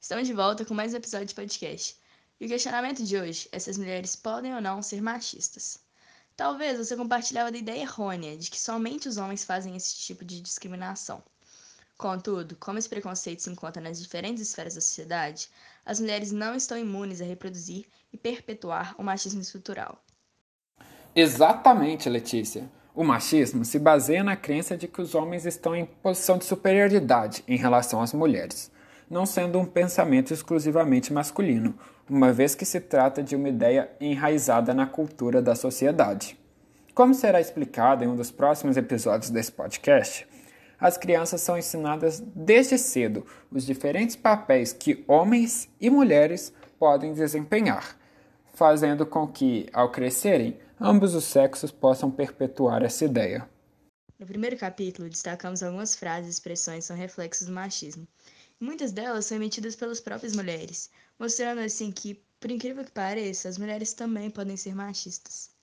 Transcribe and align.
Estamos 0.00 0.26
de 0.28 0.32
volta 0.32 0.64
com 0.64 0.74
mais 0.74 0.94
um 0.94 0.98
episódio 0.98 1.26
de 1.26 1.34
podcast. 1.34 1.96
E 2.38 2.46
o 2.46 2.48
questionamento 2.48 3.02
de 3.02 3.16
hoje 3.16 3.48
é 3.50 3.58
se 3.58 3.70
as 3.70 3.78
mulheres 3.78 4.14
podem 4.14 4.54
ou 4.54 4.60
não 4.60 4.82
ser 4.82 5.02
machistas. 5.02 5.78
Talvez 6.36 6.78
você 6.78 6.96
compartilhava 6.96 7.50
da 7.50 7.58
ideia 7.58 7.80
errônea 7.80 8.36
de 8.36 8.50
que 8.50 8.60
somente 8.60 9.08
os 9.08 9.16
homens 9.16 9.42
fazem 9.42 9.74
esse 9.74 9.96
tipo 9.96 10.24
de 10.24 10.40
discriminação. 10.40 11.22
Contudo, 11.96 12.56
como 12.56 12.78
esse 12.78 12.88
preconceito 12.88 13.42
se 13.42 13.50
encontra 13.50 13.82
nas 13.82 14.00
diferentes 14.00 14.42
esferas 14.42 14.74
da 14.74 14.80
sociedade, 14.80 15.48
as 15.84 15.98
mulheres 15.98 16.30
não 16.30 16.54
estão 16.54 16.78
imunes 16.78 17.22
a 17.22 17.24
reproduzir 17.24 17.86
e 18.12 18.18
perpetuar 18.18 18.94
o 18.98 19.02
machismo 19.02 19.40
estrutural. 19.40 19.98
Exatamente, 21.14 22.10
Letícia. 22.10 22.70
O 22.94 23.02
machismo 23.02 23.64
se 23.64 23.78
baseia 23.78 24.22
na 24.22 24.36
crença 24.36 24.76
de 24.76 24.86
que 24.86 25.00
os 25.00 25.14
homens 25.14 25.46
estão 25.46 25.74
em 25.74 25.86
posição 25.86 26.38
de 26.38 26.44
superioridade 26.44 27.42
em 27.48 27.56
relação 27.56 28.02
às 28.02 28.12
mulheres, 28.12 28.70
não 29.08 29.24
sendo 29.24 29.58
um 29.58 29.64
pensamento 29.64 30.32
exclusivamente 30.32 31.12
masculino, 31.12 31.78
uma 32.08 32.32
vez 32.32 32.54
que 32.54 32.64
se 32.64 32.80
trata 32.80 33.22
de 33.22 33.36
uma 33.36 33.48
ideia 33.48 33.90
enraizada 34.00 34.72
na 34.74 34.86
cultura 34.86 35.40
da 35.40 35.54
sociedade. 35.54 36.38
Como 36.94 37.14
será 37.14 37.40
explicado 37.40 38.04
em 38.04 38.06
um 38.06 38.16
dos 38.16 38.30
próximos 38.30 38.76
episódios 38.76 39.30
desse 39.30 39.52
podcast, 39.52 40.26
as 40.78 40.96
crianças 40.96 41.40
são 41.40 41.56
ensinadas 41.56 42.20
desde 42.20 42.76
cedo 42.78 43.26
os 43.50 43.64
diferentes 43.64 44.16
papéis 44.16 44.72
que 44.72 45.04
homens 45.08 45.68
e 45.80 45.88
mulheres 45.88 46.52
podem 46.78 47.12
desempenhar, 47.14 47.96
fazendo 48.54 49.06
com 49.06 49.26
que, 49.26 49.68
ao 49.72 49.90
crescerem, 49.90 50.58
ambos 50.80 51.14
os 51.14 51.24
sexos 51.24 51.70
possam 51.70 52.10
perpetuar 52.10 52.82
essa 52.82 53.04
ideia. 53.04 53.48
No 54.18 54.26
primeiro 54.26 54.56
capítulo, 54.56 55.08
destacamos 55.08 55.62
algumas 55.62 55.94
frases 55.94 56.28
e 56.28 56.30
expressões 56.30 56.78
que 56.78 56.84
são 56.84 56.96
reflexos 56.96 57.46
do 57.46 57.52
machismo. 57.52 58.06
Muitas 58.60 58.92
delas 58.92 59.24
são 59.24 59.38
emitidas 59.38 59.74
pelas 59.74 59.98
próprias 59.98 60.34
mulheres, 60.34 60.90
mostrando 61.18 61.60
assim 61.62 61.90
que, 61.90 62.22
por 62.38 62.50
incrível 62.50 62.84
que 62.84 62.92
pareça, 62.92 63.48
as 63.48 63.56
mulheres 63.56 63.94
também 63.94 64.30
podem 64.30 64.58
ser 64.58 64.74
machistas. 64.74 65.55